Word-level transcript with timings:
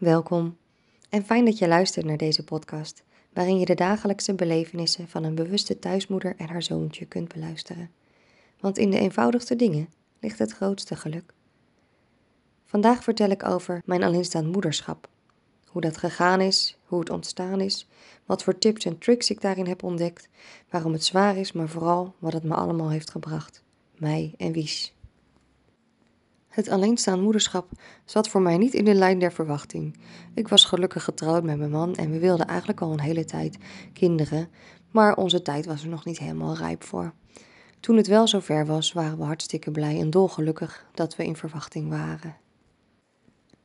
Welkom 0.00 0.56
en 1.10 1.24
fijn 1.24 1.44
dat 1.44 1.58
je 1.58 1.68
luistert 1.68 2.06
naar 2.06 2.16
deze 2.16 2.44
podcast, 2.44 3.02
waarin 3.32 3.58
je 3.58 3.64
de 3.64 3.74
dagelijkse 3.74 4.34
belevenissen 4.34 5.08
van 5.08 5.24
een 5.24 5.34
bewuste 5.34 5.78
thuismoeder 5.78 6.34
en 6.36 6.48
haar 6.48 6.62
zoontje 6.62 7.06
kunt 7.06 7.32
beluisteren. 7.32 7.90
Want 8.60 8.78
in 8.78 8.90
de 8.90 8.98
eenvoudigste 8.98 9.56
dingen 9.56 9.88
ligt 10.20 10.38
het 10.38 10.52
grootste 10.52 10.96
geluk. 10.96 11.32
Vandaag 12.64 13.02
vertel 13.02 13.30
ik 13.30 13.44
over 13.44 13.82
mijn 13.84 14.02
alleenstaand 14.02 14.52
moederschap. 14.52 15.08
Hoe 15.66 15.80
dat 15.80 15.96
gegaan 15.96 16.40
is, 16.40 16.78
hoe 16.84 17.00
het 17.00 17.10
ontstaan 17.10 17.60
is, 17.60 17.88
wat 18.26 18.42
voor 18.42 18.58
tips 18.58 18.84
en 18.84 18.98
tricks 18.98 19.30
ik 19.30 19.40
daarin 19.40 19.66
heb 19.66 19.82
ontdekt, 19.82 20.28
waarom 20.70 20.92
het 20.92 21.04
zwaar 21.04 21.36
is, 21.36 21.52
maar 21.52 21.68
vooral 21.68 22.14
wat 22.18 22.32
het 22.32 22.44
me 22.44 22.54
allemaal 22.54 22.90
heeft 22.90 23.10
gebracht. 23.10 23.62
Mij 23.96 24.34
en 24.36 24.52
Wies. 24.52 24.94
Het 26.50 26.68
alleenstaand 26.68 27.22
moederschap 27.22 27.70
zat 28.04 28.28
voor 28.28 28.42
mij 28.42 28.58
niet 28.58 28.74
in 28.74 28.84
de 28.84 28.94
lijn 28.94 29.18
der 29.18 29.32
verwachting. 29.32 29.96
Ik 30.34 30.48
was 30.48 30.64
gelukkig 30.64 31.04
getrouwd 31.04 31.42
met 31.42 31.58
mijn 31.58 31.70
man 31.70 31.94
en 31.94 32.10
we 32.10 32.18
wilden 32.18 32.46
eigenlijk 32.46 32.80
al 32.80 32.92
een 32.92 33.00
hele 33.00 33.24
tijd 33.24 33.58
kinderen, 33.92 34.48
maar 34.90 35.16
onze 35.16 35.42
tijd 35.42 35.66
was 35.66 35.82
er 35.82 35.88
nog 35.88 36.04
niet 36.04 36.18
helemaal 36.18 36.56
rijp 36.56 36.84
voor. 36.84 37.12
Toen 37.80 37.96
het 37.96 38.06
wel 38.06 38.28
zover 38.28 38.66
was, 38.66 38.92
waren 38.92 39.18
we 39.18 39.24
hartstikke 39.24 39.70
blij 39.70 40.00
en 40.00 40.10
dolgelukkig 40.10 40.86
dat 40.94 41.16
we 41.16 41.24
in 41.24 41.36
verwachting 41.36 41.88
waren. 41.88 42.36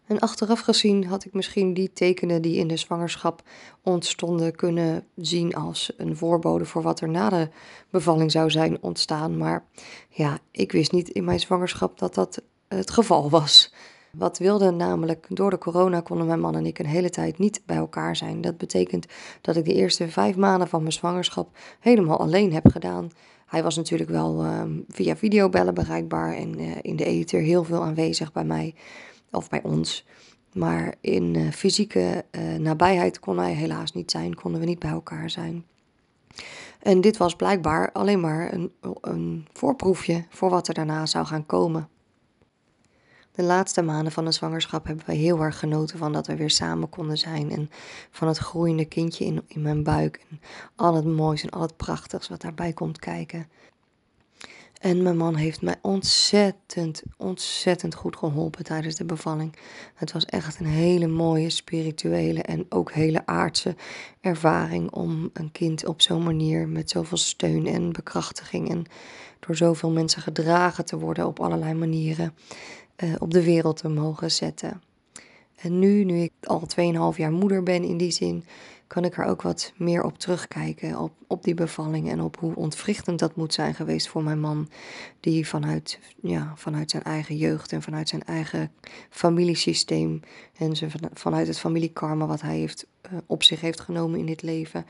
En 0.06 0.20
achteraf 0.20 0.60
gezien 0.60 1.06
had 1.06 1.26
ik 1.26 1.34
misschien 1.34 1.74
die 1.74 1.94
tekenen 1.94 2.42
die 2.42 2.58
in 2.58 2.68
de 2.68 2.78
zwangerschap 2.78 3.42
ontstonden 3.84 4.56
kunnen 4.56 5.08
zien 5.16 5.56
als 5.56 5.94
een 5.98 6.18
voorbode 6.18 6.66
voor 6.66 6.82
wat 6.82 7.02
er 7.02 7.10
na 7.10 7.30
de 7.30 7.50
bevalling 7.90 8.32
zou 8.32 8.52
zijn 8.52 8.82
ontstaan. 8.82 9.38
Maar 9.38 9.66
ja, 10.10 10.40
ik 10.52 10.72
wist 10.72 10.92
niet 10.92 11.10
in 11.10 11.24
mijn 11.24 11.40
zwangerschap 11.40 12.00
dat 12.00 12.16
dat 12.16 12.42
het 12.76 12.92
geval 12.92 13.30
was. 13.30 13.74
Wat 14.12 14.38
wilde 14.38 14.72
namelijk, 14.72 15.26
door 15.30 15.50
de 15.50 15.58
corona 15.58 16.02
konden 16.02 16.28
mijn 16.28 16.40
man 16.40 16.56
en 16.56 16.66
ik 16.66 16.80
een 16.80 16.86
hele 16.86 17.10
tijd 17.10 17.38
niet 17.38 17.62
bij 17.66 17.76
elkaar 17.76 18.16
zijn. 18.16 18.42
Dat 18.42 18.58
betekent 18.58 19.06
dat 19.42 19.56
ik 19.56 19.66
de 19.66 19.74
eerste 19.74 20.10
vijf 20.10 20.36
maanden 20.36 20.68
van 20.68 20.82
mijn 20.82 20.94
zwangerschap 20.94 21.58
helemaal 21.80 22.20
alleen 22.20 22.54
heb 22.54 22.68
gedaan. 22.68 23.10
Hij 23.46 23.64
was 23.64 23.76
natuurlijk 23.76 24.10
wel 24.10 24.46
uh, 24.46 24.62
via 24.88 25.16
videobellen 25.16 25.74
bereikbaar 25.74 26.34
en 26.34 26.60
uh, 26.60 26.72
in 26.82 26.96
de 26.96 27.06
ether 27.06 27.42
heel 27.42 27.64
veel 27.64 27.84
aanwezig 27.84 28.32
bij 28.32 28.44
mij 28.44 28.76
of 29.32 29.50
bij 29.50 29.64
ons. 29.64 30.06
Maar 30.54 30.96
in 31.02 31.34
uh, 31.34 31.52
fysieke 31.52 32.26
nabijheid 32.60 33.20
kon 33.20 33.38
hij 33.38 33.54
helaas 33.54 33.94
niet 33.94 34.12
zijn, 34.12 34.36
konden 34.36 34.60
we 34.60 34.66
niet 34.66 34.80
bij 34.80 34.90
elkaar 34.90 35.30
zijn. 35.30 35.66
En 36.80 37.02
dit 37.02 37.18
was 37.18 37.36
blijkbaar 37.36 37.92
alleen 37.92 38.20
maar 38.20 38.54
een, 38.54 38.72
een 39.02 39.48
voorproefje 39.54 40.26
voor 40.30 40.50
wat 40.50 40.68
er 40.68 40.74
daarna 40.74 41.06
zou 41.06 41.26
gaan 41.26 41.46
komen. 41.46 41.90
De 43.36 43.44
laatste 43.44 43.82
maanden 43.82 44.12
van 44.12 44.26
de 44.26 44.32
zwangerschap 44.32 44.86
hebben 44.86 45.06
wij 45.06 45.16
heel 45.16 45.42
erg 45.42 45.60
genoten 45.60 45.98
van 45.98 46.14
dat 46.14 46.28
we 46.28 46.36
weer 46.36 46.50
samen 46.50 46.90
konden 46.90 47.18
zijn. 47.18 47.52
En 47.52 47.70
van 48.12 48.28
het 48.28 48.38
groeiende 48.38 48.86
kindje 48.86 49.26
in, 49.26 49.44
in 49.48 49.62
mijn 49.62 49.84
buik. 49.84 50.26
En 50.30 50.42
al 50.76 50.96
het 50.96 51.06
moois 51.06 51.44
en 51.44 51.50
al 51.50 51.62
het 51.62 51.78
prachtigs 51.78 52.28
wat 52.28 52.42
daarbij 52.42 52.74
komt 52.74 53.00
kijken. 53.00 53.48
En 54.80 55.04
mijn 55.04 55.18
man 55.18 55.36
heeft 55.36 55.62
mij 55.62 55.76
ontzettend, 55.82 57.04
ontzettend 57.18 57.96
goed 57.96 58.16
geholpen 58.16 58.64
tijdens 58.64 58.96
de 58.96 59.06
bevalling. 59.06 59.56
Het 59.94 60.12
was 60.12 60.26
echt 60.26 60.60
een 60.60 60.66
hele 60.66 61.08
mooie 61.08 61.50
spirituele 61.50 62.42
en 62.42 62.66
ook 62.70 62.92
hele 62.92 63.26
aardse 63.26 63.76
ervaring 64.22 64.92
om 64.92 65.30
een 65.34 65.52
kind 65.52 65.86
op 65.86 66.02
zo'n 66.02 66.24
manier 66.24 66.68
met 66.68 66.90
zoveel 66.90 67.18
steun 67.18 67.68
en 67.68 67.92
bekrachtiging 67.92 68.70
en 68.70 68.86
door 69.40 69.56
zoveel 69.56 69.92
mensen 69.92 70.22
gedragen 70.22 70.86
te 70.86 70.98
worden 70.98 71.28
op 71.28 71.40
allerlei 71.40 71.74
manieren 71.74 72.34
uh, 73.04 73.14
op 73.20 73.32
de 73.34 73.44
wereld 73.44 73.78
te 73.78 73.90
mogen 73.90 74.32
zetten. 74.32 74.82
En 75.56 75.80
nu, 75.80 76.04
nu 76.04 76.20
ik 76.20 76.32
al 76.44 76.62
2,5 77.14 77.18
jaar 77.18 77.32
moeder 77.32 77.64
ben 77.64 77.84
in 77.84 77.98
die 77.98 78.12
zin, 78.12 78.44
kan 78.88 79.06
ik 79.06 79.18
er 79.18 79.26
ook 79.26 79.42
wat 79.42 79.74
meer 79.76 80.04
op 80.04 80.18
terugkijken. 80.18 81.00
Op, 81.00 81.12
op 81.28 81.44
die 81.44 81.54
bevalling 81.54 82.10
en 82.10 82.22
op 82.22 82.40
hoe 82.40 82.56
ontwrichtend 82.56 83.20
dat 83.20 83.36
moet 83.36 83.54
zijn 83.54 83.76
geweest 83.76 84.08
voor 84.08 84.24
mijn 84.24 84.40
man. 84.40 84.70
Die 85.20 85.48
vanuit, 85.48 86.00
ja, 86.22 86.54
vanuit 86.56 86.92
zijn 86.92 87.04
eigen 87.04 87.38
jeugd 87.38 87.72
en 87.72 87.82
vanuit 87.82 88.10
zijn 88.10 88.24
eigen 88.24 88.72
familiesysteem. 89.10 90.20
En 90.58 90.76
zijn, 90.76 90.92
vanuit 91.14 91.48
het 91.48 91.60
familiekarma 91.60 92.26
wat 92.26 92.42
hij 92.42 92.58
heeft, 92.58 92.88
uh, 93.06 93.18
op 93.26 93.44
zich 93.44 93.62
heeft 93.62 93.80
genomen 93.80 94.20
in 94.20 94.26
dit 94.26 94.42
leven. 94.42 94.86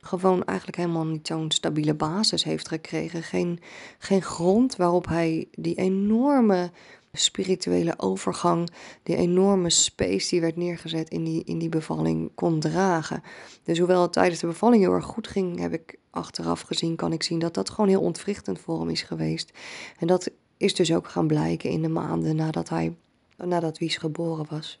Gewoon 0.00 0.44
eigenlijk 0.44 0.78
helemaal 0.78 1.06
niet 1.06 1.26
zo'n 1.26 1.50
stabiele 1.50 1.94
basis 1.94 2.44
heeft 2.44 2.68
gekregen. 2.68 3.22
Geen, 3.22 3.60
geen 3.98 4.22
grond 4.22 4.76
waarop 4.76 5.06
hij 5.06 5.48
die 5.50 5.74
enorme 5.74 6.70
spirituele 7.18 7.94
overgang, 7.96 8.70
die 9.02 9.16
enorme 9.16 9.70
space 9.70 10.28
die 10.28 10.40
werd 10.40 10.56
neergezet 10.56 11.10
in 11.10 11.24
die, 11.24 11.44
in 11.44 11.58
die 11.58 11.68
bevalling 11.68 12.30
kon 12.34 12.60
dragen. 12.60 13.22
Dus 13.62 13.78
hoewel 13.78 14.02
het 14.02 14.12
tijdens 14.12 14.40
de 14.40 14.46
bevalling 14.46 14.82
heel 14.82 14.92
erg 14.92 15.04
goed 15.04 15.28
ging, 15.28 15.58
heb 15.58 15.72
ik 15.72 15.98
achteraf 16.10 16.60
gezien, 16.60 16.96
kan 16.96 17.12
ik 17.12 17.22
zien 17.22 17.38
dat 17.38 17.54
dat 17.54 17.70
gewoon 17.70 17.88
heel 17.88 18.00
ontwrichtend 18.00 18.60
voor 18.60 18.80
hem 18.80 18.88
is 18.88 19.02
geweest. 19.02 19.52
En 19.98 20.06
dat 20.06 20.30
is 20.56 20.74
dus 20.74 20.92
ook 20.92 21.08
gaan 21.08 21.26
blijken 21.26 21.70
in 21.70 21.82
de 21.82 21.88
maanden 21.88 22.36
nadat 22.36 22.68
hij, 22.68 22.96
nadat 23.36 23.78
Wies 23.78 23.96
geboren 23.96 24.46
was. 24.50 24.80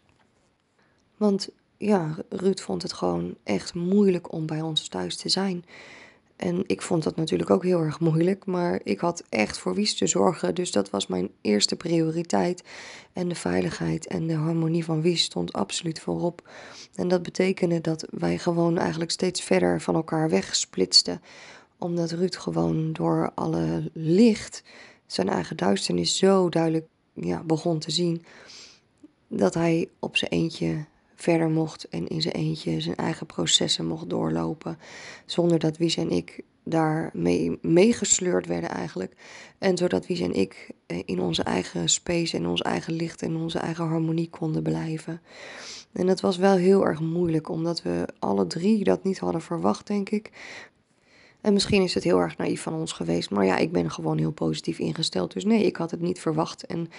Want 1.16 1.48
ja, 1.76 2.16
Ruud 2.28 2.60
vond 2.60 2.82
het 2.82 2.92
gewoon 2.92 3.34
echt 3.44 3.74
moeilijk 3.74 4.32
om 4.32 4.46
bij 4.46 4.60
ons 4.60 4.88
thuis 4.88 5.16
te 5.16 5.28
zijn. 5.28 5.64
En 6.36 6.62
ik 6.66 6.82
vond 6.82 7.02
dat 7.02 7.16
natuurlijk 7.16 7.50
ook 7.50 7.62
heel 7.62 7.80
erg 7.80 8.00
moeilijk, 8.00 8.46
maar 8.46 8.80
ik 8.84 9.00
had 9.00 9.24
echt 9.28 9.58
voor 9.58 9.74
Wies 9.74 9.94
te 9.94 10.06
zorgen. 10.06 10.54
Dus 10.54 10.70
dat 10.70 10.90
was 10.90 11.06
mijn 11.06 11.30
eerste 11.40 11.76
prioriteit. 11.76 12.62
En 13.12 13.28
de 13.28 13.34
veiligheid 13.34 14.06
en 14.06 14.26
de 14.26 14.34
harmonie 14.34 14.84
van 14.84 15.02
Wies 15.02 15.22
stond 15.22 15.52
absoluut 15.52 16.00
voorop. 16.00 16.48
En 16.94 17.08
dat 17.08 17.22
betekende 17.22 17.80
dat 17.80 18.06
wij 18.10 18.38
gewoon 18.38 18.78
eigenlijk 18.78 19.10
steeds 19.10 19.42
verder 19.42 19.80
van 19.80 19.94
elkaar 19.94 20.30
wegsplitsten. 20.30 21.22
Omdat 21.78 22.10
Ruud 22.10 22.36
gewoon 22.36 22.92
door 22.92 23.32
alle 23.34 23.90
licht 23.92 24.62
zijn 25.06 25.28
eigen 25.28 25.56
duisternis 25.56 26.18
zo 26.18 26.48
duidelijk 26.48 26.86
ja, 27.12 27.42
begon 27.42 27.78
te 27.78 27.90
zien. 27.90 28.24
Dat 29.28 29.54
hij 29.54 29.88
op 29.98 30.16
zijn 30.16 30.30
eentje 30.30 30.84
verder 31.22 31.50
mocht 31.50 31.88
en 31.88 32.08
in 32.08 32.22
zijn 32.22 32.34
eentje 32.34 32.80
zijn 32.80 32.96
eigen 32.96 33.26
processen 33.26 33.86
mocht 33.86 34.10
doorlopen. 34.10 34.78
Zonder 35.26 35.58
dat 35.58 35.76
Wies 35.76 35.96
en 35.96 36.10
ik 36.10 36.40
daarmee 36.64 37.58
meegesleurd 37.60 38.46
werden 38.46 38.70
eigenlijk. 38.70 39.14
En 39.58 39.76
zodat 39.76 40.06
Wies 40.06 40.20
en 40.20 40.32
ik 40.32 40.70
eh, 40.86 41.02
in 41.04 41.20
onze 41.20 41.42
eigen 41.42 41.88
space 41.88 42.36
en 42.36 42.46
ons 42.46 42.62
eigen 42.62 42.92
licht 42.92 43.22
en 43.22 43.36
onze 43.36 43.58
eigen 43.58 43.86
harmonie 43.86 44.30
konden 44.30 44.62
blijven. 44.62 45.20
En 45.92 46.06
dat 46.06 46.20
was 46.20 46.36
wel 46.36 46.56
heel 46.56 46.86
erg 46.86 47.00
moeilijk, 47.00 47.48
omdat 47.48 47.82
we 47.82 48.08
alle 48.18 48.46
drie 48.46 48.84
dat 48.84 49.04
niet 49.04 49.18
hadden 49.18 49.42
verwacht, 49.42 49.86
denk 49.86 50.10
ik. 50.10 50.30
En 51.42 51.52
misschien 51.52 51.82
is 51.82 51.94
het 51.94 52.04
heel 52.04 52.18
erg 52.18 52.36
naïef 52.36 52.62
van 52.62 52.74
ons 52.74 52.92
geweest, 52.92 53.30
maar 53.30 53.44
ja, 53.44 53.56
ik 53.56 53.72
ben 53.72 53.90
gewoon 53.90 54.18
heel 54.18 54.30
positief 54.30 54.78
ingesteld. 54.78 55.32
Dus 55.32 55.44
nee, 55.44 55.64
ik 55.64 55.76
had 55.76 55.90
het 55.90 56.00
niet 56.00 56.20
verwacht. 56.20 56.66
En 56.66 56.90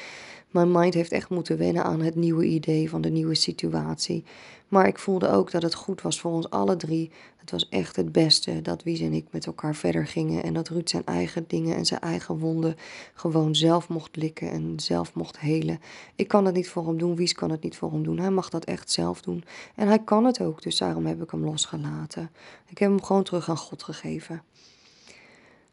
mijn 0.51 0.71
mind 0.71 0.93
heeft 0.93 1.11
echt 1.11 1.29
moeten 1.29 1.57
wennen 1.57 1.83
aan 1.83 2.01
het 2.01 2.15
nieuwe 2.15 2.45
idee 2.45 2.89
van 2.89 3.01
de 3.01 3.09
nieuwe 3.09 3.35
situatie. 3.35 4.23
Maar 4.67 4.87
ik 4.87 4.99
voelde 4.99 5.29
ook 5.29 5.51
dat 5.51 5.61
het 5.61 5.73
goed 5.73 6.01
was 6.01 6.19
voor 6.19 6.31
ons 6.31 6.49
alle 6.49 6.75
drie. 6.75 7.11
Het 7.43 7.51
was 7.51 7.69
echt 7.69 7.95
het 7.95 8.11
beste 8.11 8.61
dat 8.61 8.83
Wies 8.83 8.99
en 8.99 9.13
ik 9.13 9.25
met 9.31 9.45
elkaar 9.45 9.75
verder 9.75 10.07
gingen. 10.07 10.43
En 10.43 10.53
dat 10.53 10.67
Ruud 10.67 10.89
zijn 10.89 11.05
eigen 11.05 11.43
dingen 11.47 11.75
en 11.75 11.85
zijn 11.85 11.99
eigen 11.99 12.37
wonden 12.37 12.75
gewoon 13.13 13.55
zelf 13.55 13.89
mocht 13.89 14.15
likken 14.15 14.51
en 14.51 14.73
zelf 14.79 15.13
mocht 15.13 15.39
helen. 15.39 15.79
Ik 16.15 16.27
kan 16.27 16.45
het 16.45 16.55
niet 16.55 16.69
voor 16.69 16.85
hem 16.87 16.97
doen, 16.97 17.15
Wies 17.15 17.33
kan 17.33 17.51
het 17.51 17.63
niet 17.63 17.75
voor 17.75 17.91
hem 17.91 18.03
doen. 18.03 18.19
Hij 18.19 18.29
mag 18.31 18.49
dat 18.49 18.63
echt 18.65 18.91
zelf 18.91 19.21
doen. 19.21 19.43
En 19.75 19.87
hij 19.87 19.99
kan 19.99 20.25
het 20.25 20.41
ook, 20.41 20.61
dus 20.61 20.77
daarom 20.77 21.05
heb 21.05 21.21
ik 21.21 21.31
hem 21.31 21.43
losgelaten. 21.43 22.31
Ik 22.67 22.77
heb 22.77 22.89
hem 22.89 23.03
gewoon 23.03 23.23
terug 23.23 23.49
aan 23.49 23.57
God 23.57 23.83
gegeven. 23.83 24.43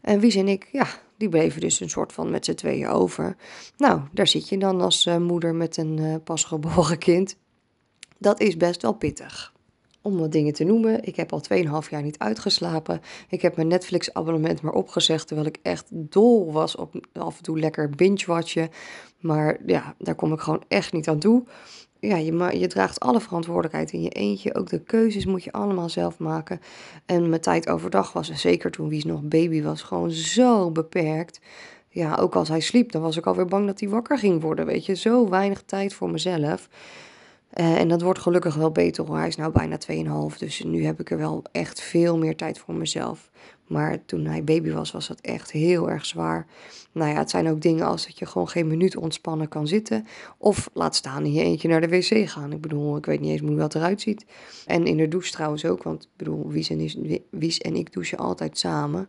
En 0.00 0.20
Wies 0.20 0.34
en 0.34 0.48
ik, 0.48 0.68
ja, 0.72 0.86
die 1.16 1.28
bleven 1.28 1.60
dus 1.60 1.80
een 1.80 1.90
soort 1.90 2.12
van 2.12 2.30
met 2.30 2.44
z'n 2.44 2.54
tweeën 2.54 2.88
over. 2.88 3.36
Nou, 3.76 4.00
daar 4.12 4.28
zit 4.28 4.48
je 4.48 4.58
dan 4.58 4.80
als 4.80 5.06
uh, 5.06 5.16
moeder 5.16 5.54
met 5.54 5.76
een 5.76 5.96
uh, 5.96 6.14
pasgeboren 6.24 6.98
kind. 6.98 7.36
Dat 8.18 8.40
is 8.40 8.56
best 8.56 8.82
wel 8.82 8.92
pittig. 8.92 9.52
Om 10.02 10.18
wat 10.18 10.32
dingen 10.32 10.52
te 10.52 10.64
noemen, 10.64 11.04
ik 11.04 11.16
heb 11.16 11.32
al 11.32 11.42
2,5 11.84 11.90
jaar 11.90 12.02
niet 12.02 12.18
uitgeslapen. 12.18 13.00
Ik 13.28 13.42
heb 13.42 13.56
mijn 13.56 13.68
Netflix-abonnement 13.68 14.62
maar 14.62 14.72
opgezegd, 14.72 15.26
terwijl 15.26 15.48
ik 15.48 15.58
echt 15.62 15.86
dol 15.90 16.52
was 16.52 16.76
op 16.76 17.06
af 17.12 17.36
en 17.36 17.42
toe 17.42 17.58
lekker 17.58 17.90
binge-watchen. 17.90 18.68
Maar 19.20 19.58
ja, 19.66 19.94
daar 19.98 20.14
kom 20.14 20.32
ik 20.32 20.40
gewoon 20.40 20.62
echt 20.68 20.92
niet 20.92 21.08
aan 21.08 21.18
toe 21.18 21.44
ja, 22.00 22.16
je, 22.16 22.58
je 22.58 22.66
draagt 22.66 23.00
alle 23.00 23.20
verantwoordelijkheid 23.20 23.92
in 23.92 24.02
je 24.02 24.08
eentje. 24.10 24.54
Ook 24.54 24.68
de 24.68 24.82
keuzes 24.82 25.26
moet 25.26 25.44
je 25.44 25.52
allemaal 25.52 25.88
zelf 25.88 26.18
maken. 26.18 26.60
En 27.06 27.28
mijn 27.28 27.40
tijd 27.40 27.68
overdag 27.68 28.12
was, 28.12 28.30
zeker 28.32 28.70
toen 28.70 28.88
Wies 28.88 29.04
nog 29.04 29.22
baby 29.22 29.62
was, 29.62 29.82
gewoon 29.82 30.10
zo 30.10 30.70
beperkt. 30.70 31.40
Ja, 31.88 32.14
ook 32.14 32.34
als 32.34 32.48
hij 32.48 32.60
sliep, 32.60 32.92
dan 32.92 33.02
was 33.02 33.16
ik 33.16 33.26
alweer 33.26 33.46
bang 33.46 33.66
dat 33.66 33.80
hij 33.80 33.88
wakker 33.88 34.18
ging 34.18 34.40
worden, 34.40 34.66
weet 34.66 34.86
je. 34.86 34.94
Zo 34.94 35.28
weinig 35.28 35.62
tijd 35.62 35.94
voor 35.94 36.10
mezelf. 36.10 36.68
Uh, 37.54 37.80
en 37.80 37.88
dat 37.88 38.02
wordt 38.02 38.18
gelukkig 38.18 38.54
wel 38.54 38.70
beter 38.70 39.06
hoor. 39.06 39.16
Hij 39.16 39.28
is 39.28 39.36
nou 39.36 39.52
bijna 39.52 39.78
2,5. 40.32 40.38
Dus 40.38 40.62
nu 40.62 40.84
heb 40.84 41.00
ik 41.00 41.10
er 41.10 41.18
wel 41.18 41.42
echt 41.52 41.80
veel 41.80 42.18
meer 42.18 42.36
tijd 42.36 42.58
voor 42.58 42.74
mezelf. 42.74 43.30
Maar 43.66 44.04
toen 44.04 44.24
hij 44.24 44.44
baby 44.44 44.70
was, 44.70 44.90
was 44.90 45.08
dat 45.08 45.20
echt 45.20 45.50
heel 45.50 45.90
erg 45.90 46.06
zwaar. 46.06 46.46
Nou 46.92 47.10
ja, 47.10 47.18
het 47.18 47.30
zijn 47.30 47.48
ook 47.48 47.60
dingen 47.60 47.86
als 47.86 48.06
dat 48.06 48.18
je 48.18 48.26
gewoon 48.26 48.48
geen 48.48 48.66
minuut 48.66 48.96
ontspannen 48.96 49.48
kan 49.48 49.66
zitten. 49.66 50.06
Of 50.38 50.70
laat 50.72 50.96
staan 50.96 51.24
in 51.24 51.32
je 51.32 51.42
eentje 51.42 51.68
naar 51.68 51.80
de 51.80 51.88
wc 51.88 52.28
gaan. 52.28 52.52
Ik 52.52 52.60
bedoel, 52.60 52.96
ik 52.96 53.06
weet 53.06 53.20
niet 53.20 53.30
eens 53.30 53.40
hoe 53.40 53.56
dat 53.56 53.74
eruit 53.74 54.00
ziet. 54.00 54.26
En 54.66 54.84
in 54.84 54.96
de 54.96 55.08
douche 55.08 55.32
trouwens 55.32 55.64
ook. 55.64 55.82
Want 55.82 56.02
ik 56.02 56.08
bedoel, 56.16 56.48
Wies 57.30 57.58
en, 57.58 57.74
ik 57.74 57.92
douchen 57.92 58.18
altijd 58.18 58.58
samen. 58.58 59.08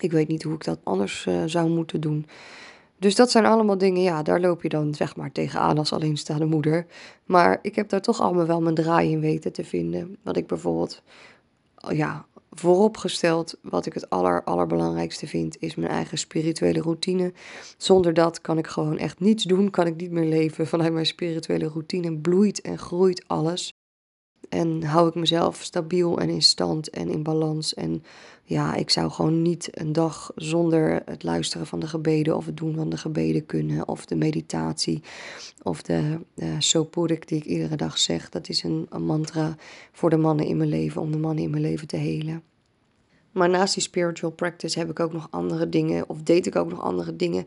Ik 0.00 0.12
weet 0.12 0.28
niet 0.28 0.42
hoe 0.42 0.54
ik 0.54 0.64
dat 0.64 0.78
anders 0.82 1.26
uh, 1.28 1.42
zou 1.46 1.68
moeten 1.68 2.00
doen. 2.00 2.26
Dus 2.98 3.14
dat 3.14 3.30
zijn 3.30 3.46
allemaal 3.46 3.78
dingen, 3.78 4.02
ja, 4.02 4.22
daar 4.22 4.40
loop 4.40 4.62
je 4.62 4.68
dan 4.68 4.94
zeg 4.94 5.16
maar 5.16 5.32
tegenaan 5.32 5.78
als 5.78 5.92
alleenstaande 5.92 6.44
moeder. 6.44 6.86
Maar 7.24 7.58
ik 7.62 7.74
heb 7.74 7.88
daar 7.88 8.00
toch 8.00 8.20
allemaal 8.20 8.46
wel 8.46 8.60
mijn 8.60 8.74
draai 8.74 9.10
in 9.10 9.20
weten 9.20 9.52
te 9.52 9.64
vinden. 9.64 10.16
Wat 10.22 10.36
ik 10.36 10.46
bijvoorbeeld, 10.46 11.02
ja, 11.88 12.26
vooropgesteld, 12.50 13.58
wat 13.62 13.86
ik 13.86 13.92
het 13.92 14.10
aller, 14.10 14.44
allerbelangrijkste 14.44 15.26
vind, 15.26 15.56
is 15.58 15.74
mijn 15.74 15.90
eigen 15.90 16.18
spirituele 16.18 16.80
routine. 16.80 17.32
Zonder 17.76 18.14
dat 18.14 18.40
kan 18.40 18.58
ik 18.58 18.66
gewoon 18.66 18.98
echt 18.98 19.20
niets 19.20 19.44
doen, 19.44 19.70
kan 19.70 19.86
ik 19.86 19.96
niet 19.96 20.10
meer 20.10 20.28
leven. 20.28 20.66
Vanuit 20.66 20.92
mijn 20.92 21.06
spirituele 21.06 21.68
routine 21.68 22.16
bloeit 22.16 22.60
en 22.60 22.78
groeit 22.78 23.24
alles. 23.26 23.75
En 24.48 24.82
hou 24.82 25.08
ik 25.08 25.14
mezelf 25.14 25.62
stabiel 25.62 26.18
en 26.18 26.28
in 26.28 26.42
stand 26.42 26.90
en 26.90 27.08
in 27.08 27.22
balans. 27.22 27.74
En 27.74 28.02
ja, 28.44 28.74
ik 28.74 28.90
zou 28.90 29.10
gewoon 29.10 29.42
niet 29.42 29.68
een 29.72 29.92
dag 29.92 30.32
zonder 30.34 31.02
het 31.04 31.22
luisteren 31.22 31.66
van 31.66 31.80
de 31.80 31.86
gebeden 31.86 32.36
of 32.36 32.46
het 32.46 32.56
doen 32.56 32.74
van 32.74 32.88
de 32.88 32.96
gebeden 32.96 33.46
kunnen. 33.46 33.88
Of 33.88 34.06
de 34.06 34.16
meditatie 34.16 35.02
of 35.62 35.82
de 35.82 36.18
uh, 36.34 36.58
die 37.26 37.38
ik 37.38 37.44
iedere 37.44 37.76
dag 37.76 37.98
zeg. 37.98 38.28
Dat 38.28 38.48
is 38.48 38.62
een, 38.62 38.86
een 38.90 39.04
mantra 39.04 39.56
voor 39.92 40.10
de 40.10 40.16
mannen 40.16 40.46
in 40.46 40.56
mijn 40.56 40.68
leven, 40.68 41.00
om 41.00 41.12
de 41.12 41.18
mannen 41.18 41.44
in 41.44 41.50
mijn 41.50 41.62
leven 41.62 41.86
te 41.86 41.96
helen. 41.96 42.42
Maar 43.36 43.48
naast 43.48 43.74
die 43.74 43.82
spiritual 43.82 44.32
practice 44.32 44.78
heb 44.78 44.90
ik 44.90 45.00
ook 45.00 45.12
nog 45.12 45.28
andere 45.30 45.68
dingen, 45.68 46.08
of 46.08 46.22
deed 46.22 46.46
ik 46.46 46.56
ook 46.56 46.68
nog 46.68 46.82
andere 46.82 47.16
dingen 47.16 47.46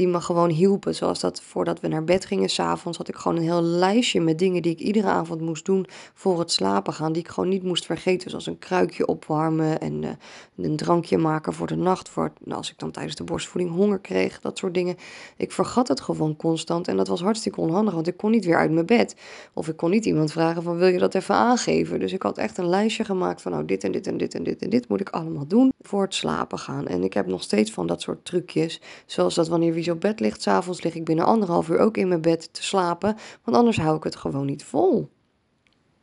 die 0.00 0.08
me 0.08 0.20
gewoon 0.20 0.50
hielpen. 0.50 0.94
Zoals 0.94 1.20
dat 1.20 1.42
voordat 1.42 1.80
we 1.80 1.88
naar 1.88 2.04
bed 2.04 2.24
gingen, 2.24 2.48
s'avonds 2.48 2.98
had 2.98 3.08
ik 3.08 3.16
gewoon 3.16 3.36
een 3.36 3.42
heel 3.42 3.62
lijstje 3.62 4.20
met 4.20 4.38
dingen 4.38 4.62
die 4.62 4.72
ik 4.72 4.78
iedere 4.78 5.06
avond 5.06 5.40
moest 5.40 5.64
doen 5.64 5.86
voor 6.14 6.38
het 6.38 6.52
slapen 6.52 6.92
gaan. 6.92 7.12
Die 7.12 7.22
ik 7.22 7.28
gewoon 7.28 7.48
niet 7.48 7.62
moest 7.62 7.86
vergeten. 7.86 8.30
Zoals 8.30 8.46
een 8.46 8.58
kruikje 8.58 9.06
opwarmen 9.06 9.80
en 9.80 10.02
uh, 10.02 10.10
een 10.56 10.76
drankje 10.76 11.18
maken 11.18 11.52
voor 11.52 11.66
de 11.66 11.76
nacht. 11.76 12.08
Voor, 12.08 12.32
nou, 12.44 12.56
als 12.56 12.70
ik 12.70 12.78
dan 12.78 12.90
tijdens 12.90 13.16
de 13.16 13.24
borstvoeding 13.24 13.74
honger 13.74 13.98
kreeg, 13.98 14.40
dat 14.40 14.58
soort 14.58 14.74
dingen. 14.74 14.96
Ik 15.36 15.52
vergat 15.52 15.88
het 15.88 16.00
gewoon 16.00 16.36
constant 16.36 16.88
en 16.88 16.96
dat 16.96 17.08
was 17.08 17.20
hartstikke 17.20 17.60
onhandig, 17.60 17.94
want 17.94 18.06
ik 18.06 18.16
kon 18.16 18.30
niet 18.30 18.44
weer 18.44 18.56
uit 18.56 18.70
mijn 18.70 18.86
bed. 18.86 19.16
Of 19.52 19.68
ik 19.68 19.76
kon 19.76 19.90
niet 19.90 20.04
iemand 20.04 20.32
vragen 20.32 20.62
van 20.62 20.76
wil 20.76 20.88
je 20.88 20.98
dat 20.98 21.14
even 21.14 21.34
aangeven. 21.34 22.00
Dus 22.00 22.12
ik 22.12 22.22
had 22.22 22.38
echt 22.38 22.58
een 22.58 22.68
lijstje 22.68 23.04
gemaakt 23.04 23.42
van 23.42 23.52
nou 23.52 23.64
dit 23.64 23.84
en 23.84 23.92
dit 23.92 24.06
en 24.06 24.16
dit 24.16 24.34
en 24.34 24.42
dit 24.42 24.62
en 24.62 24.70
dit 24.70 24.88
moet 24.88 25.00
ik 25.00 25.08
allemaal 25.08 25.29
doen 25.50 25.72
voor 25.80 26.02
het 26.02 26.14
slapen 26.14 26.58
gaan. 26.58 26.86
En 26.86 27.02
ik 27.02 27.12
heb 27.12 27.26
nog 27.26 27.42
steeds 27.42 27.70
van 27.70 27.86
dat 27.86 28.02
soort 28.02 28.24
trucjes. 28.24 28.80
Zoals 29.06 29.34
dat 29.34 29.48
wanneer 29.48 29.72
wie 29.72 29.90
op 29.90 30.00
bed 30.00 30.20
ligt, 30.20 30.42
s'avonds 30.42 30.82
lig 30.82 30.94
ik 30.94 31.04
binnen 31.04 31.24
anderhalf 31.24 31.68
uur 31.68 31.78
ook 31.78 31.96
in 31.96 32.08
mijn 32.08 32.20
bed 32.20 32.54
te 32.54 32.62
slapen. 32.62 33.16
Want 33.44 33.56
anders 33.56 33.76
hou 33.76 33.96
ik 33.96 34.04
het 34.04 34.16
gewoon 34.16 34.46
niet 34.46 34.64
vol. 34.64 35.08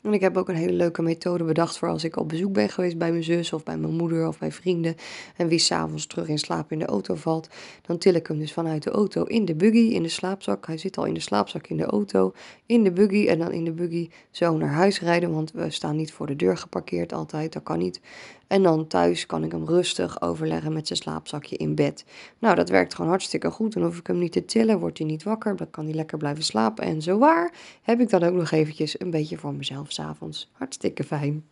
En 0.07 0.13
ik 0.13 0.21
heb 0.21 0.37
ook 0.37 0.49
een 0.49 0.55
hele 0.55 0.73
leuke 0.73 1.01
methode 1.01 1.43
bedacht 1.43 1.77
voor 1.77 1.89
als 1.89 2.03
ik 2.03 2.17
op 2.17 2.29
bezoek 2.29 2.53
ben 2.53 2.69
geweest 2.69 2.97
bij 2.97 3.11
mijn 3.11 3.23
zus 3.23 3.53
of 3.53 3.63
bij 3.63 3.77
mijn 3.77 3.93
moeder 3.93 4.27
of 4.27 4.39
bij 4.39 4.51
vrienden. 4.51 4.95
En 5.35 5.47
wie 5.47 5.59
s'avonds 5.59 6.05
terug 6.07 6.27
in 6.27 6.37
slaap 6.37 6.71
in 6.71 6.79
de 6.79 6.85
auto 6.85 7.15
valt, 7.15 7.49
dan 7.81 7.97
til 7.97 8.13
ik 8.13 8.27
hem 8.27 8.39
dus 8.39 8.53
vanuit 8.53 8.83
de 8.83 8.91
auto 8.91 9.23
in 9.23 9.45
de 9.45 9.55
buggy, 9.55 9.93
in 9.93 10.03
de 10.03 10.09
slaapzak. 10.09 10.67
Hij 10.67 10.77
zit 10.77 10.97
al 10.97 11.05
in 11.05 11.13
de 11.13 11.19
slaapzak 11.19 11.67
in 11.67 11.77
de 11.77 11.85
auto, 11.85 12.33
in 12.65 12.83
de 12.83 12.91
buggy 12.91 13.27
en 13.27 13.39
dan 13.39 13.51
in 13.51 13.63
de 13.63 13.71
buggy 13.71 14.09
zo 14.31 14.57
naar 14.57 14.71
huis 14.71 15.01
rijden. 15.01 15.33
Want 15.33 15.51
we 15.51 15.69
staan 15.69 15.95
niet 15.95 16.11
voor 16.11 16.27
de 16.27 16.35
deur 16.35 16.57
geparkeerd 16.57 17.13
altijd, 17.13 17.53
dat 17.53 17.63
kan 17.63 17.77
niet. 17.77 17.99
En 18.47 18.63
dan 18.63 18.87
thuis 18.87 19.25
kan 19.25 19.43
ik 19.43 19.51
hem 19.51 19.65
rustig 19.65 20.21
overleggen 20.21 20.73
met 20.73 20.87
zijn 20.87 20.99
slaapzakje 20.99 21.57
in 21.57 21.75
bed. 21.75 22.05
Nou, 22.39 22.55
dat 22.55 22.69
werkt 22.69 22.95
gewoon 22.95 23.09
hartstikke 23.09 23.51
goed. 23.51 23.73
Dan 23.73 23.83
hoef 23.83 23.97
ik 23.97 24.07
hem 24.07 24.17
niet 24.17 24.31
te 24.31 24.45
tillen, 24.45 24.79
wordt 24.79 24.97
hij 24.97 25.07
niet 25.07 25.23
wakker, 25.23 25.55
dan 25.55 25.69
kan 25.69 25.85
hij 25.85 25.93
lekker 25.93 26.17
blijven 26.17 26.43
slapen. 26.43 26.83
En 26.83 27.01
zo 27.01 27.17
waar 27.17 27.53
heb 27.81 27.99
ik 27.99 28.09
dan 28.09 28.23
ook 28.23 28.33
nog 28.33 28.51
eventjes 28.51 28.99
een 28.99 29.09
beetje 29.09 29.37
voor 29.37 29.53
mezelf 29.53 29.91
s'avonds. 29.97 30.49
Hartstikke 30.51 31.03
fijn. 31.03 31.45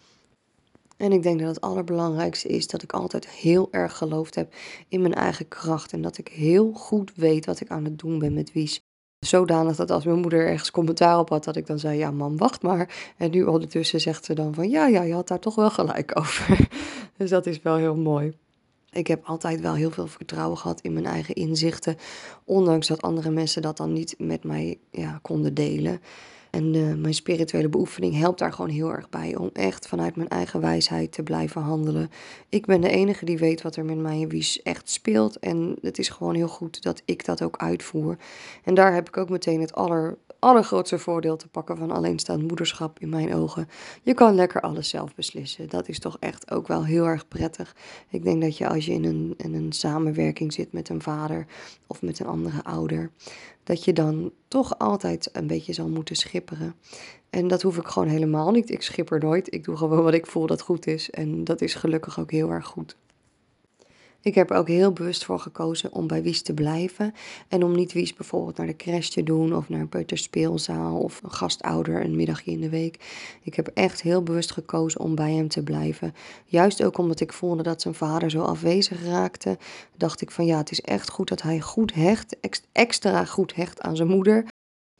En 0.97 1.11
ik 1.11 1.23
denk 1.23 1.39
dat 1.39 1.47
het 1.47 1.61
allerbelangrijkste 1.61 2.47
is 2.47 2.67
dat 2.67 2.83
ik 2.83 2.93
altijd 2.93 3.27
heel 3.27 3.67
erg 3.71 3.97
geloofd 3.97 4.35
heb 4.35 4.53
in 4.87 5.01
mijn 5.01 5.13
eigen 5.13 5.47
kracht. 5.47 5.93
En 5.93 6.01
dat 6.01 6.17
ik 6.17 6.27
heel 6.27 6.73
goed 6.73 7.11
weet 7.15 7.45
wat 7.45 7.59
ik 7.59 7.69
aan 7.69 7.83
het 7.83 7.99
doen 7.99 8.19
ben 8.19 8.33
met 8.33 8.51
Wies. 8.53 8.79
Zodanig 9.19 9.75
dat 9.75 9.91
als 9.91 10.05
mijn 10.05 10.19
moeder 10.19 10.47
ergens 10.47 10.71
commentaar 10.71 11.19
op 11.19 11.29
had, 11.29 11.43
dat 11.43 11.55
ik 11.55 11.67
dan 11.67 11.79
zei: 11.79 11.97
Ja, 11.97 12.11
mam, 12.11 12.37
wacht 12.37 12.61
maar. 12.61 13.13
En 13.17 13.31
nu 13.31 13.43
ondertussen 13.43 14.01
zegt 14.01 14.25
ze 14.25 14.33
dan 14.33 14.53
van: 14.53 14.69
Ja, 14.69 14.87
ja, 14.87 15.01
je 15.01 15.13
had 15.13 15.27
daar 15.27 15.39
toch 15.39 15.55
wel 15.55 15.69
gelijk 15.69 16.19
over. 16.19 16.67
dus 17.17 17.29
dat 17.29 17.45
is 17.45 17.61
wel 17.61 17.75
heel 17.75 17.95
mooi. 17.95 18.33
Ik 18.95 19.07
heb 19.07 19.25
altijd 19.25 19.61
wel 19.61 19.73
heel 19.73 19.91
veel 19.91 20.07
vertrouwen 20.07 20.57
gehad 20.57 20.81
in 20.81 20.93
mijn 20.93 21.05
eigen 21.05 21.35
inzichten. 21.35 21.97
Ondanks 22.43 22.87
dat 22.87 23.01
andere 23.01 23.29
mensen 23.29 23.61
dat 23.61 23.77
dan 23.77 23.93
niet 23.93 24.15
met 24.17 24.43
mij 24.43 24.77
ja, 24.91 25.19
konden 25.21 25.53
delen. 25.53 26.01
En 26.49 26.73
uh, 26.73 26.93
mijn 26.93 27.13
spirituele 27.13 27.69
beoefening 27.69 28.17
helpt 28.17 28.39
daar 28.39 28.53
gewoon 28.53 28.71
heel 28.71 28.91
erg 28.91 29.09
bij 29.09 29.35
om 29.35 29.49
echt 29.53 29.87
vanuit 29.87 30.15
mijn 30.15 30.29
eigen 30.29 30.61
wijsheid 30.61 31.11
te 31.11 31.23
blijven 31.23 31.61
handelen. 31.61 32.09
Ik 32.49 32.65
ben 32.65 32.81
de 32.81 32.89
enige 32.89 33.25
die 33.25 33.37
weet 33.37 33.61
wat 33.61 33.75
er 33.75 33.85
met 33.85 33.97
mij 33.97 34.21
en 34.21 34.29
Wies 34.29 34.61
echt 34.61 34.89
speelt. 34.89 35.39
En 35.39 35.75
het 35.81 35.97
is 35.97 36.09
gewoon 36.09 36.35
heel 36.35 36.47
goed 36.47 36.83
dat 36.83 37.01
ik 37.05 37.25
dat 37.25 37.41
ook 37.41 37.57
uitvoer. 37.57 38.17
En 38.63 38.73
daar 38.73 38.93
heb 38.93 39.07
ik 39.07 39.17
ook 39.17 39.29
meteen 39.29 39.61
het 39.61 39.73
aller, 39.73 40.17
allergrootste 40.45 40.99
voordeel 40.99 41.35
te 41.35 41.47
pakken 41.47 41.77
van 41.77 41.91
alleenstaand 41.91 42.47
moederschap 42.47 42.99
in 42.99 43.09
mijn 43.09 43.33
ogen. 43.33 43.69
Je 44.03 44.13
kan 44.13 44.35
lekker 44.35 44.61
alles 44.61 44.89
zelf 44.89 45.15
beslissen. 45.15 45.69
Dat 45.69 45.87
is 45.87 45.99
toch 45.99 46.17
echt 46.19 46.51
ook 46.51 46.67
wel 46.67 46.85
heel 46.85 47.05
erg 47.05 47.27
prettig. 47.27 47.75
Ik 48.09 48.23
denk 48.23 48.41
dat 48.41 48.57
je 48.57 48.67
als 48.67 48.85
je 48.85 48.91
in 48.91 49.05
een, 49.05 49.33
in 49.37 49.53
een 49.53 49.71
samenwerking 49.71 50.53
zit 50.53 50.71
met 50.71 50.89
een 50.89 51.01
vader 51.01 51.45
of 51.87 52.01
met 52.01 52.19
een 52.19 52.25
andere 52.25 52.63
ouder, 52.63 53.11
dat 53.63 53.83
je 53.83 53.93
dan 53.93 54.31
toch 54.47 54.79
altijd 54.79 55.29
een 55.31 55.47
beetje 55.47 55.73
zal 55.73 55.89
moeten 55.89 56.15
schipperen. 56.15 56.75
En 57.29 57.47
dat 57.47 57.61
hoef 57.61 57.77
ik 57.77 57.87
gewoon 57.87 58.07
helemaal 58.07 58.51
niet. 58.51 58.69
Ik 58.69 58.81
schipper 58.81 59.19
nooit. 59.19 59.53
Ik 59.53 59.63
doe 59.63 59.77
gewoon 59.77 60.03
wat 60.03 60.13
ik 60.13 60.27
voel 60.27 60.47
dat 60.47 60.61
goed 60.61 60.87
is. 60.87 61.09
En 61.09 61.43
dat 61.43 61.61
is 61.61 61.75
gelukkig 61.75 62.19
ook 62.19 62.31
heel 62.31 62.51
erg 62.51 62.65
goed. 62.65 62.95
Ik 64.25 64.35
heb 64.35 64.49
er 64.49 64.57
ook 64.57 64.67
heel 64.67 64.91
bewust 64.91 65.25
voor 65.25 65.39
gekozen 65.39 65.93
om 65.93 66.07
bij 66.07 66.21
Wies 66.21 66.41
te 66.41 66.53
blijven. 66.53 67.13
En 67.47 67.63
om 67.63 67.75
niet 67.75 67.93
Wies 67.93 68.13
bijvoorbeeld 68.13 68.57
naar 68.57 68.67
de 68.67 68.75
crash 68.75 69.07
te 69.07 69.23
doen 69.23 69.55
of 69.55 69.69
naar 69.69 69.79
een 69.79 69.89
peuterspeelzaal 69.89 70.97
of 70.97 71.23
een 71.23 71.31
gastouder 71.31 72.05
een 72.05 72.15
middagje 72.15 72.51
in 72.51 72.61
de 72.61 72.69
week. 72.69 72.99
Ik 73.41 73.55
heb 73.55 73.67
echt 73.67 74.01
heel 74.01 74.23
bewust 74.23 74.51
gekozen 74.51 74.99
om 74.99 75.15
bij 75.15 75.33
hem 75.33 75.47
te 75.47 75.63
blijven. 75.63 76.13
Juist 76.45 76.83
ook 76.83 76.97
omdat 76.97 77.19
ik 77.19 77.33
voelde 77.33 77.63
dat 77.63 77.81
zijn 77.81 77.93
vader 77.93 78.29
zo 78.29 78.41
afwezig 78.41 79.03
raakte, 79.03 79.57
dacht 79.97 80.21
ik 80.21 80.31
van 80.31 80.45
ja, 80.45 80.57
het 80.57 80.71
is 80.71 80.81
echt 80.81 81.09
goed 81.09 81.27
dat 81.27 81.41
hij 81.41 81.59
goed 81.61 81.93
hecht, 81.93 82.37
extra 82.71 83.25
goed 83.25 83.55
hecht 83.55 83.81
aan 83.81 83.95
zijn 83.95 84.09
moeder. 84.09 84.45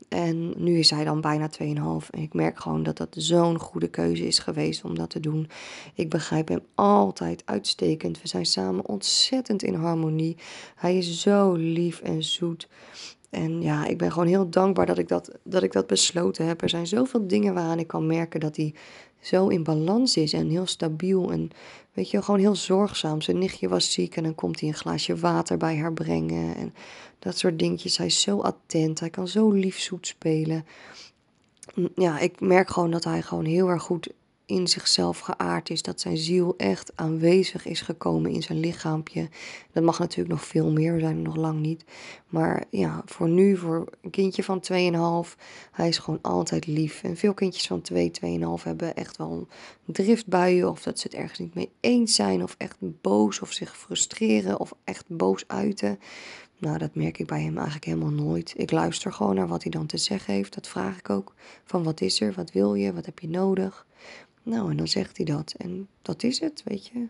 En 0.10 0.54
nu 0.58 0.80
is 0.80 0.90
hij 0.90 1.04
dan 1.04 1.22
bijna 1.22 1.50
2,5. 1.50 2.10
En 2.10 2.22
ik 2.22 2.34
merk 2.34 2.60
gewoon 2.60 2.84
dat 2.84 2.98
dat 2.98 3.16
zo'n 3.18 3.60
goede 3.60 3.88
keuze 3.88 4.28
is 4.28 4.40
geweest 4.40 4.84
om 4.84 4.96
dat 4.96 5.10
te 5.10 5.20
doen. 5.20 5.50
Ik 5.94 6.10
begrijp 6.10 6.48
hem 6.48 6.64
altijd 6.75 7.42
uitstekend. 7.46 8.22
We 8.22 8.28
zijn 8.28 8.46
samen 8.46 8.86
ontzettend 8.86 9.64
in 9.64 9.74
harmonie. 9.74 10.38
Hij 10.75 10.98
is 10.98 11.22
zo 11.22 11.54
lief 11.54 12.02
en 12.02 12.24
zoet. 12.24 12.68
En 13.30 13.62
ja, 13.62 13.86
ik 13.86 13.98
ben 13.98 14.12
gewoon 14.12 14.28
heel 14.28 14.50
dankbaar 14.50 14.86
dat 14.86 14.98
ik 14.98 15.08
dat, 15.08 15.32
dat 15.44 15.64
ik 15.64 15.72
dat 15.72 15.88
besloten 15.88 16.46
heb. 16.46 16.62
Er 16.62 16.70
zijn 16.70 16.88
zoveel 16.88 17.28
dingen 17.28 17.54
waaraan 17.54 17.80
ik 17.80 17.88
kan 17.88 18.06
merken 18.06 18.40
dat 18.40 18.56
hij 18.56 18.74
zo 19.25 19.48
in 19.48 19.63
balans 19.63 20.17
is 20.17 20.34
en 20.34 20.50
heel 20.50 20.65
stabiel. 20.65 21.32
En 21.32 21.51
weet 21.94 22.10
je, 22.10 22.22
gewoon 22.22 22.39
heel 22.39 22.55
zorgzaam. 22.55 23.22
Zijn 23.22 23.38
nichtje 23.38 23.67
was 23.67 23.91
ziek 23.91 24.15
en 24.15 24.24
dan 24.24 24.36
komt 24.36 24.60
hij 24.60 24.70
een 24.70 24.75
glaasje 24.75 25.15
water 25.15 25.58
bij 25.58 25.77
haar 25.77 25.94
brengen. 25.94 26.55
En 26.55 26.74
dat 27.20 27.38
soort 27.38 27.60
dingetjes. 27.60 27.98
Hij 27.98 28.05
is 28.08 28.22
zo 28.22 28.39
attent. 28.39 29.00
Hij 29.00 29.10
kan 29.10 29.27
zo 29.27 29.51
lief 29.51 29.79
zoet 29.79 30.08
spelen. 30.08 30.65
Ja, 31.96 32.20
ik 32.20 32.39
merk 32.39 32.70
gewoon 32.70 32.91
dat 32.91 33.03
hij 33.03 33.22
gewoon 33.22 33.46
heel 33.46 33.67
erg 33.67 33.84
goed 33.84 34.10
in 34.46 34.68
zichzelf 34.68 35.20
geaard 35.20 35.70
is. 35.70 35.82
Dat 35.82 36.02
zijn 36.02 36.18
ziel 36.18 36.54
echt 36.58 36.92
aanwezig 36.96 37.66
is 37.66 37.82
gekomen 37.82 38.32
in 38.32 38.44
zijn 38.44 38.60
lichaampje. 38.60 39.30
Dat 39.72 39.84
mag 39.84 40.00
natuurlijk 40.00 40.30
nog 40.30 40.46
veel 40.46 40.72
meer, 40.72 40.94
we 40.94 41.00
zijn 41.00 41.16
er 41.16 41.22
nog 41.22 41.36
lang 41.36 41.60
niet. 41.60 41.86
Maar 42.28 42.64
ja, 42.70 43.02
voor 43.06 43.30
nu, 43.30 43.58
voor 43.58 43.86
een 44.02 44.10
kindje 44.10 44.44
van 44.44 44.64
2,5, 45.28 45.36
hij 45.72 45.88
is 45.88 45.98
gewoon 45.98 46.22
altijd 46.22 46.68
lief. 46.68 47.04
En 47.04 47.18
veel 47.18 47.34
kindjes 47.34 47.68
van 47.68 47.82
2, 47.82 48.12
2,5 48.22 48.64
hebben 48.64 48.96
echt 48.96 49.18
wel 49.18 49.48
driftbuien. 49.86 50.70
Of 50.70 50.82
dat 50.82 51.00
ze 51.00 51.08
het 51.08 51.18
ergens 51.18 51.40
niet 51.40 51.54
mee 51.54 51.70
eens 51.80 52.16
zijn. 52.16 52.44
Of 52.44 52.56
echt 52.58 52.78
boos 52.80 53.40
of 53.40 53.52
zich 53.52 53.78
frustreren. 53.78 54.60
Of 54.60 54.74
echt 54.84 55.06
boos 55.08 55.44
uiten. 55.48 56.00
Nou, 56.58 56.78
dat 56.78 56.96
merk 56.96 57.20
ik 57.20 57.28
bij 57.28 57.42
hem 57.42 57.56
eigenlijk 57.56 57.86
helemaal 57.86 58.25
nooit. 58.25 58.54
Ik 58.58 58.72
luister 58.72 59.14
gewoon 59.14 59.36
naar 59.36 59.48
wat 59.48 59.62
hij 59.62 59.72
dan 59.72 59.86
te 59.86 59.98
zeggen 59.98 60.34
heeft. 60.34 60.54
Dat 60.54 60.68
vraag 60.68 60.98
ik 60.98 61.10
ook. 61.10 61.34
Van 61.64 61.84
wat 61.84 62.02
is 62.02 62.22
er? 62.22 62.34
Wat 62.34 62.52
wil 62.52 62.74
je? 62.74 62.94
Wat 62.94 63.06
heb 63.06 63.20
je 63.20 63.30
nodig? 63.30 63.86
Nou, 64.46 64.72
en 64.72 64.78
dan 64.78 64.88
zegt 64.88 65.18
hij 65.18 65.25
dat. 65.25 65.54
En 65.58 65.88
dat 66.02 66.24
is 66.24 66.40
het, 66.40 66.62
weet 66.66 66.88
je. 66.88 67.08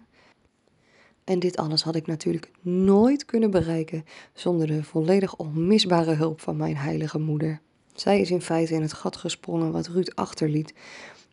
En 1.23 1.39
dit 1.39 1.57
alles 1.57 1.83
had 1.83 1.95
ik 1.95 2.07
natuurlijk 2.07 2.51
nooit 2.61 3.25
kunnen 3.25 3.51
bereiken 3.51 4.05
zonder 4.33 4.67
de 4.67 4.83
volledig 4.83 5.35
onmisbare 5.35 6.13
hulp 6.13 6.41
van 6.41 6.57
mijn 6.57 6.77
heilige 6.77 7.19
moeder. 7.19 7.61
Zij 7.93 8.19
is 8.19 8.31
in 8.31 8.41
feite 8.41 8.73
in 8.73 8.81
het 8.81 8.93
gat 8.93 9.15
gesprongen 9.15 9.71
wat 9.71 9.87
Ruud 9.87 10.11
achterliet. 10.15 10.73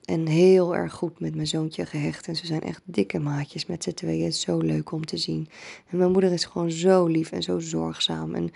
En 0.05 0.27
heel 0.27 0.77
erg 0.77 0.93
goed 0.93 1.21
met 1.21 1.35
mijn 1.35 1.47
zoontje 1.47 1.87
gehecht. 1.87 2.29
En 2.29 2.37
ze 2.37 2.47
zijn 2.47 2.63
echt 2.63 2.81
dikke 2.85 3.19
maatjes 3.19 3.67
met 3.67 3.83
z'n 3.83 3.93
tweeën. 3.93 4.33
Zo 4.33 4.59
leuk 4.59 4.93
om 4.93 5.05
te 5.05 5.17
zien. 5.17 5.49
En 5.91 5.99
mijn 5.99 6.13
moeder 6.13 6.33
is 6.33 6.45
gewoon 6.45 6.71
zo 6.71 7.07
lief 7.07 7.33
en 7.33 7.43
zo 7.43 7.59
zorgzaam. 7.59 8.35
En 8.35 8.53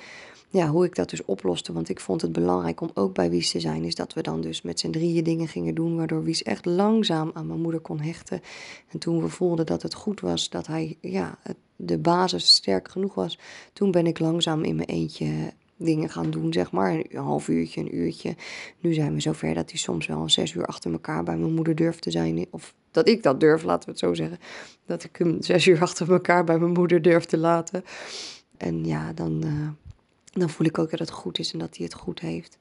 ja, 0.51 0.69
hoe 0.69 0.85
ik 0.85 0.95
dat 0.95 1.11
dus 1.11 1.25
oploste, 1.25 1.73
want 1.73 1.89
ik 1.89 2.01
vond 2.01 2.23
het 2.23 2.33
belangrijk 2.33 2.81
om 2.81 2.91
ook 2.95 3.15
bij 3.15 3.31
Wies 3.31 3.51
te 3.51 3.61
zijn, 3.61 3.85
is 3.85 3.95
dat 3.95 4.13
we 4.13 4.23
dan 4.23 4.41
dus 4.41 4.63
met 4.63 4.81
z'n 4.81 4.91
drieën 4.91 5.25
dingen 5.25 5.49
gingen 5.49 5.75
doen, 5.75 5.97
waardoor 5.97 6.23
Wies 6.23 6.43
echt 6.43 6.65
langzaam 6.65 7.31
aan 7.35 7.47
mijn 7.47 7.61
moeder 7.61 7.81
kon 7.81 8.01
hechten. 8.01 8.41
En 8.89 8.99
toen 8.99 9.23
we 9.23 9.29
voelden 9.29 9.67
dat 9.67 9.83
het 9.83 9.95
goed 9.95 10.21
was, 10.21 10.49
dat 10.49 10.67
hij, 10.67 10.97
ja, 11.01 11.39
de 11.77 11.99
basis 11.99 12.55
sterk 12.55 12.91
genoeg 12.91 13.15
was, 13.15 13.39
toen 13.73 13.91
ben 13.91 14.07
ik 14.07 14.19
langzaam 14.19 14.65
in 14.65 14.77
mijn 14.77 14.89
eentje 14.89 15.53
dingen 15.77 16.09
gaan 16.09 16.31
doen, 16.31 16.53
zeg 16.53 16.71
maar. 16.71 16.93
Een 16.93 17.23
half 17.23 17.49
uurtje, 17.49 17.81
een 17.81 17.97
uurtje. 17.97 18.35
Nu 18.81 18.93
zijn 18.95 19.15
we 19.15 19.21
zover 19.21 19.55
dat 19.55 19.71
hij 19.71 19.79
soms 19.79 20.07
wel 20.07 20.21
een 20.21 20.31
zes 20.31 20.55
uur 20.55 20.67
achter 20.67 20.93
elkaar 20.93 21.23
bij 21.23 21.37
mijn 21.37 21.55
moeder 21.55 21.75
durft 21.75 22.03
te 22.03 22.11
zijn. 22.11 22.47
Of 22.51 22.75
dat 22.91 23.09
ik 23.09 23.23
dat 23.23 23.41
durf, 23.41 23.63
laten 23.63 23.85
we 23.85 23.91
het 23.91 24.01
zo 24.01 24.15
zeggen. 24.15 24.39
Dat 24.87 25.05
ik 25.05 25.17
hem 25.17 25.43
zes 25.43 25.67
uur 25.67 25.81
achter 25.87 26.13
elkaar 26.13 26.45
bij 26.45 26.59
mijn 26.59 26.73
moeder 26.73 27.03
durf 27.03 27.25
te 27.25 27.39
laten. 27.39 27.85
En 28.57 28.85
ja, 28.85 29.13
dan, 29.13 29.45
uh, 29.45 29.69
dan 30.41 30.51
voel 30.51 30.67
ik 30.67 30.79
ook 30.79 30.91
dat 30.91 30.99
het 30.99 31.11
goed 31.11 31.39
is 31.39 31.53
en 31.53 31.59
dat 31.59 31.77
hij 31.77 31.85
het 31.85 31.95
goed 31.95 32.21
heeft. 32.21 32.59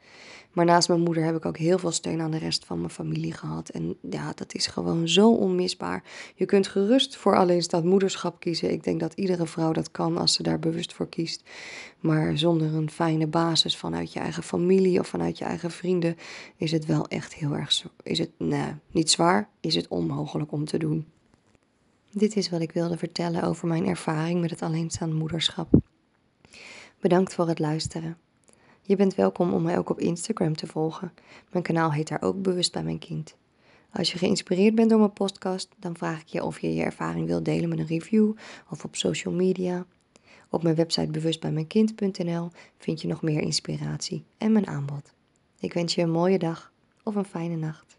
Maar 0.51 0.65
naast 0.65 0.87
mijn 0.87 1.01
moeder 1.01 1.23
heb 1.23 1.35
ik 1.35 1.45
ook 1.45 1.57
heel 1.57 1.79
veel 1.79 1.91
steun 1.91 2.21
aan 2.21 2.31
de 2.31 2.37
rest 2.37 2.65
van 2.65 2.77
mijn 2.77 2.89
familie 2.89 3.33
gehad. 3.33 3.69
En 3.69 3.97
ja, 4.09 4.31
dat 4.35 4.53
is 4.53 4.67
gewoon 4.67 5.07
zo 5.07 5.31
onmisbaar. 5.31 6.03
Je 6.35 6.45
kunt 6.45 6.67
gerust 6.67 7.15
voor 7.15 7.35
alleenstaand 7.35 7.83
moederschap 7.83 8.39
kiezen. 8.39 8.71
Ik 8.71 8.83
denk 8.83 8.99
dat 8.99 9.13
iedere 9.13 9.45
vrouw 9.45 9.71
dat 9.71 9.91
kan 9.91 10.17
als 10.17 10.33
ze 10.33 10.43
daar 10.43 10.59
bewust 10.59 10.93
voor 10.93 11.09
kiest. 11.09 11.43
Maar 11.99 12.37
zonder 12.37 12.73
een 12.73 12.89
fijne 12.89 13.27
basis 13.27 13.77
vanuit 13.77 14.13
je 14.13 14.19
eigen 14.19 14.43
familie 14.43 14.99
of 14.99 15.07
vanuit 15.07 15.37
je 15.37 15.45
eigen 15.45 15.71
vrienden 15.71 16.15
is 16.57 16.71
het 16.71 16.85
wel 16.85 17.07
echt 17.07 17.33
heel 17.33 17.55
erg. 17.55 17.85
Is 18.03 18.19
het 18.19 18.31
nee, 18.37 18.73
niet 18.91 19.11
zwaar, 19.11 19.49
is 19.59 19.75
het 19.75 19.87
onmogelijk 19.87 20.51
om 20.51 20.65
te 20.65 20.77
doen. 20.77 21.05
Dit 22.11 22.35
is 22.35 22.49
wat 22.49 22.61
ik 22.61 22.71
wilde 22.71 22.97
vertellen 22.97 23.43
over 23.43 23.67
mijn 23.67 23.87
ervaring 23.87 24.41
met 24.41 24.49
het 24.49 24.61
alleenstaand 24.61 25.13
moederschap. 25.13 25.67
Bedankt 27.05 27.33
voor 27.33 27.47
het 27.47 27.59
luisteren. 27.59 28.17
Je 28.81 28.95
bent 28.95 29.15
welkom 29.15 29.53
om 29.53 29.61
mij 29.61 29.77
ook 29.77 29.89
op 29.89 29.99
Instagram 29.99 30.55
te 30.55 30.67
volgen. 30.67 31.13
Mijn 31.51 31.63
kanaal 31.63 31.91
heet 31.91 32.07
daar 32.07 32.21
ook 32.21 32.41
Bewust 32.41 32.71
bij 32.71 32.83
mijn 32.83 32.99
kind. 32.99 33.35
Als 33.91 34.11
je 34.11 34.17
geïnspireerd 34.17 34.75
bent 34.75 34.89
door 34.89 34.99
mijn 34.99 35.13
podcast, 35.13 35.69
dan 35.79 35.97
vraag 35.97 36.21
ik 36.21 36.27
je 36.27 36.43
of 36.43 36.59
je 36.59 36.73
je 36.73 36.83
ervaring 36.83 37.27
wilt 37.27 37.45
delen 37.45 37.69
met 37.69 37.79
een 37.79 37.85
review 37.85 38.31
of 38.69 38.83
op 38.83 38.95
social 38.95 39.33
media. 39.33 39.85
Op 40.49 40.63
mijn 40.63 40.75
website 40.75 41.11
bewustbijmijnkind.nl 41.11 42.49
vind 42.77 43.01
je 43.01 43.07
nog 43.07 43.21
meer 43.21 43.41
inspiratie 43.41 44.23
en 44.37 44.51
mijn 44.51 44.67
aanbod. 44.67 45.13
Ik 45.59 45.73
wens 45.73 45.95
je 45.95 46.01
een 46.01 46.11
mooie 46.11 46.39
dag 46.39 46.71
of 47.03 47.15
een 47.15 47.25
fijne 47.25 47.55
nacht. 47.55 47.97